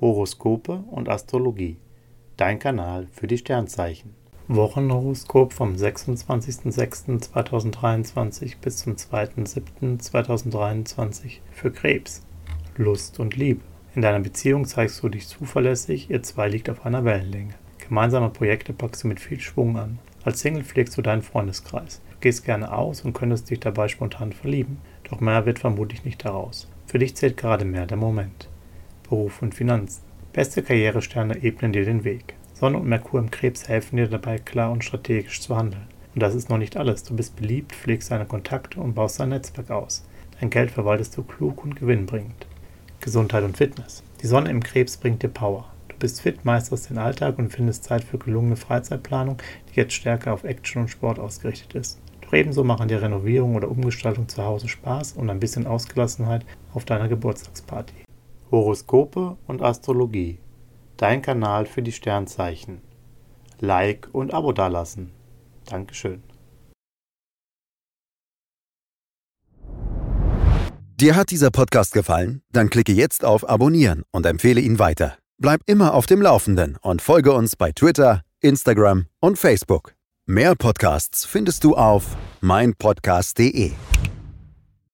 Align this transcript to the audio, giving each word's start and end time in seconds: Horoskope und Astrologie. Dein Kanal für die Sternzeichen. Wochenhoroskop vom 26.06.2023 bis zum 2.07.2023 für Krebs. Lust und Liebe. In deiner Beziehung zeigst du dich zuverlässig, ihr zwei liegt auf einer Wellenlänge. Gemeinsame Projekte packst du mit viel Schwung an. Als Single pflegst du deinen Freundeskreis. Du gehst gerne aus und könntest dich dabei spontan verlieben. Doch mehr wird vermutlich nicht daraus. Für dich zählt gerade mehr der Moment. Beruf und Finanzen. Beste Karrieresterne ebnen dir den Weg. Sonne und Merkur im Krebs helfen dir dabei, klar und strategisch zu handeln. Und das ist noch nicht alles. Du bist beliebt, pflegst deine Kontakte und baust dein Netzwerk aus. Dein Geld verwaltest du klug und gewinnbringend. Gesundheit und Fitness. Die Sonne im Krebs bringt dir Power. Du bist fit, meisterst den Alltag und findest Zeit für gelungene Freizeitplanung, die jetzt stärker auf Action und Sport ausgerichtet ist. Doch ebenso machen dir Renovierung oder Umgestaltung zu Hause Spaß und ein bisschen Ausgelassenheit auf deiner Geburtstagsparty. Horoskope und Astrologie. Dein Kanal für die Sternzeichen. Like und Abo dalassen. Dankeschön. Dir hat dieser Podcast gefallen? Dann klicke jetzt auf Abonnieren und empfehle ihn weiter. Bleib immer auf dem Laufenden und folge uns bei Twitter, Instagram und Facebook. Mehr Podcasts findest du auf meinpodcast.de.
Horoskope 0.00 0.84
und 0.90 1.08
Astrologie. 1.08 1.76
Dein 2.36 2.60
Kanal 2.60 3.08
für 3.12 3.26
die 3.26 3.38
Sternzeichen. 3.38 4.14
Wochenhoroskop 4.46 5.52
vom 5.52 5.74
26.06.2023 5.74 8.58
bis 8.60 8.76
zum 8.78 8.94
2.07.2023 8.94 11.40
für 11.50 11.72
Krebs. 11.72 12.22
Lust 12.76 13.18
und 13.18 13.36
Liebe. 13.36 13.62
In 13.96 14.02
deiner 14.02 14.20
Beziehung 14.20 14.66
zeigst 14.66 15.02
du 15.02 15.08
dich 15.08 15.26
zuverlässig, 15.26 16.10
ihr 16.10 16.22
zwei 16.22 16.48
liegt 16.48 16.70
auf 16.70 16.86
einer 16.86 17.04
Wellenlänge. 17.04 17.54
Gemeinsame 17.78 18.30
Projekte 18.30 18.72
packst 18.72 19.02
du 19.02 19.08
mit 19.08 19.18
viel 19.18 19.40
Schwung 19.40 19.76
an. 19.76 19.98
Als 20.22 20.38
Single 20.40 20.62
pflegst 20.62 20.96
du 20.96 21.02
deinen 21.02 21.22
Freundeskreis. 21.22 22.00
Du 22.12 22.18
gehst 22.20 22.44
gerne 22.44 22.72
aus 22.72 23.02
und 23.02 23.14
könntest 23.14 23.50
dich 23.50 23.58
dabei 23.60 23.88
spontan 23.88 24.32
verlieben. 24.32 24.78
Doch 25.10 25.18
mehr 25.20 25.44
wird 25.44 25.58
vermutlich 25.58 26.04
nicht 26.04 26.24
daraus. 26.24 26.68
Für 26.86 27.00
dich 27.00 27.16
zählt 27.16 27.36
gerade 27.36 27.64
mehr 27.64 27.86
der 27.86 27.96
Moment. 27.96 28.48
Beruf 29.08 29.42
und 29.42 29.54
Finanzen. 29.54 30.02
Beste 30.32 30.62
Karrieresterne 30.62 31.42
ebnen 31.42 31.72
dir 31.72 31.84
den 31.84 32.04
Weg. 32.04 32.34
Sonne 32.52 32.78
und 32.78 32.88
Merkur 32.88 33.20
im 33.20 33.30
Krebs 33.30 33.68
helfen 33.68 33.96
dir 33.96 34.08
dabei, 34.08 34.38
klar 34.38 34.70
und 34.70 34.84
strategisch 34.84 35.40
zu 35.40 35.56
handeln. 35.56 35.86
Und 36.14 36.22
das 36.22 36.34
ist 36.34 36.50
noch 36.50 36.58
nicht 36.58 36.76
alles. 36.76 37.04
Du 37.04 37.14
bist 37.14 37.36
beliebt, 37.36 37.72
pflegst 37.72 38.10
deine 38.10 38.26
Kontakte 38.26 38.80
und 38.80 38.94
baust 38.94 39.20
dein 39.20 39.30
Netzwerk 39.30 39.70
aus. 39.70 40.04
Dein 40.40 40.50
Geld 40.50 40.70
verwaltest 40.70 41.16
du 41.16 41.22
klug 41.22 41.64
und 41.64 41.76
gewinnbringend. 41.76 42.46
Gesundheit 43.00 43.44
und 43.44 43.56
Fitness. 43.56 44.02
Die 44.20 44.26
Sonne 44.26 44.50
im 44.50 44.62
Krebs 44.62 44.96
bringt 44.96 45.22
dir 45.22 45.28
Power. 45.28 45.72
Du 45.88 45.96
bist 45.96 46.20
fit, 46.20 46.44
meisterst 46.44 46.90
den 46.90 46.98
Alltag 46.98 47.38
und 47.38 47.52
findest 47.52 47.84
Zeit 47.84 48.04
für 48.04 48.18
gelungene 48.18 48.56
Freizeitplanung, 48.56 49.38
die 49.70 49.76
jetzt 49.76 49.94
stärker 49.94 50.32
auf 50.32 50.44
Action 50.44 50.82
und 50.82 50.88
Sport 50.88 51.18
ausgerichtet 51.18 51.74
ist. 51.74 52.00
Doch 52.22 52.32
ebenso 52.32 52.64
machen 52.64 52.88
dir 52.88 53.00
Renovierung 53.00 53.54
oder 53.54 53.70
Umgestaltung 53.70 54.28
zu 54.28 54.44
Hause 54.44 54.68
Spaß 54.68 55.12
und 55.12 55.30
ein 55.30 55.40
bisschen 55.40 55.66
Ausgelassenheit 55.66 56.44
auf 56.74 56.84
deiner 56.84 57.08
Geburtstagsparty. 57.08 58.07
Horoskope 58.50 59.36
und 59.46 59.62
Astrologie. 59.62 60.38
Dein 60.96 61.22
Kanal 61.22 61.66
für 61.66 61.82
die 61.82 61.92
Sternzeichen. 61.92 62.80
Like 63.60 64.08
und 64.12 64.32
Abo 64.34 64.52
dalassen. 64.52 65.12
Dankeschön. 65.66 66.22
Dir 71.00 71.14
hat 71.14 71.30
dieser 71.30 71.50
Podcast 71.50 71.92
gefallen? 71.92 72.42
Dann 72.52 72.70
klicke 72.70 72.92
jetzt 72.92 73.24
auf 73.24 73.48
Abonnieren 73.48 74.02
und 74.10 74.26
empfehle 74.26 74.60
ihn 74.60 74.80
weiter. 74.80 75.16
Bleib 75.40 75.60
immer 75.66 75.94
auf 75.94 76.06
dem 76.06 76.20
Laufenden 76.20 76.76
und 76.82 77.00
folge 77.00 77.32
uns 77.32 77.54
bei 77.54 77.70
Twitter, 77.70 78.22
Instagram 78.40 79.06
und 79.20 79.38
Facebook. 79.38 79.94
Mehr 80.26 80.56
Podcasts 80.56 81.24
findest 81.24 81.62
du 81.62 81.76
auf 81.76 82.16
meinpodcast.de. 82.40 83.72